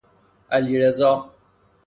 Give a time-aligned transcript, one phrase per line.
[0.51, 1.29] علیرضا